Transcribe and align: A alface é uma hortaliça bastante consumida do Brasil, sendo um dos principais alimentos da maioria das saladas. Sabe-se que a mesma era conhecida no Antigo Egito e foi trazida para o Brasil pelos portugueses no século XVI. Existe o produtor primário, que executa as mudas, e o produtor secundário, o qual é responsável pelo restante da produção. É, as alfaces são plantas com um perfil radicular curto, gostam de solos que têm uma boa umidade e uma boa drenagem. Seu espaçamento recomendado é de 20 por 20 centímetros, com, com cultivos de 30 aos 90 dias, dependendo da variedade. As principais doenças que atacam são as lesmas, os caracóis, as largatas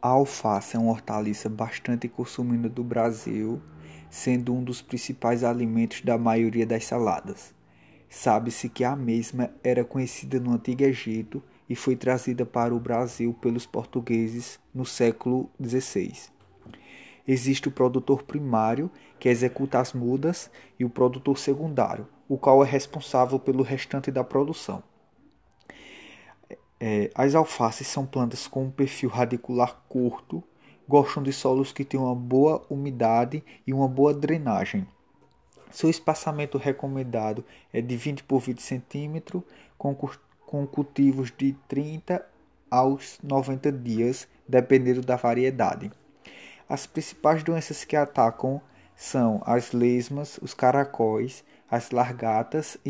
A 0.00 0.10
alface 0.10 0.76
é 0.76 0.78
uma 0.78 0.92
hortaliça 0.92 1.48
bastante 1.48 2.08
consumida 2.08 2.68
do 2.68 2.84
Brasil, 2.84 3.60
sendo 4.08 4.54
um 4.54 4.62
dos 4.62 4.80
principais 4.80 5.42
alimentos 5.42 6.02
da 6.02 6.16
maioria 6.16 6.64
das 6.64 6.84
saladas. 6.84 7.52
Sabe-se 8.08 8.68
que 8.68 8.84
a 8.84 8.94
mesma 8.94 9.50
era 9.62 9.84
conhecida 9.84 10.38
no 10.38 10.52
Antigo 10.52 10.84
Egito 10.84 11.42
e 11.68 11.74
foi 11.74 11.96
trazida 11.96 12.46
para 12.46 12.72
o 12.72 12.78
Brasil 12.78 13.34
pelos 13.34 13.66
portugueses 13.66 14.60
no 14.72 14.86
século 14.86 15.50
XVI. 15.60 16.14
Existe 17.26 17.66
o 17.66 17.72
produtor 17.72 18.22
primário, 18.22 18.88
que 19.18 19.28
executa 19.28 19.80
as 19.80 19.92
mudas, 19.92 20.48
e 20.78 20.84
o 20.84 20.88
produtor 20.88 21.36
secundário, 21.36 22.06
o 22.28 22.38
qual 22.38 22.64
é 22.64 22.68
responsável 22.68 23.38
pelo 23.40 23.64
restante 23.64 24.12
da 24.12 24.22
produção. 24.22 24.80
É, 26.80 27.10
as 27.14 27.34
alfaces 27.34 27.86
são 27.86 28.06
plantas 28.06 28.46
com 28.46 28.64
um 28.64 28.70
perfil 28.70 29.10
radicular 29.10 29.82
curto, 29.88 30.42
gostam 30.88 31.22
de 31.22 31.32
solos 31.32 31.72
que 31.72 31.84
têm 31.84 31.98
uma 31.98 32.14
boa 32.14 32.64
umidade 32.70 33.42
e 33.66 33.72
uma 33.74 33.88
boa 33.88 34.14
drenagem. 34.14 34.86
Seu 35.70 35.90
espaçamento 35.90 36.56
recomendado 36.56 37.44
é 37.72 37.80
de 37.80 37.96
20 37.96 38.24
por 38.24 38.40
20 38.40 38.62
centímetros, 38.62 39.42
com, 39.76 39.94
com 39.94 40.66
cultivos 40.66 41.32
de 41.36 41.52
30 41.68 42.24
aos 42.70 43.18
90 43.22 43.70
dias, 43.72 44.26
dependendo 44.46 45.02
da 45.02 45.16
variedade. 45.16 45.90
As 46.68 46.86
principais 46.86 47.42
doenças 47.42 47.84
que 47.84 47.96
atacam 47.96 48.60
são 48.94 49.42
as 49.44 49.72
lesmas, 49.72 50.38
os 50.40 50.54
caracóis, 50.54 51.44
as 51.70 51.90
largatas 51.90 52.78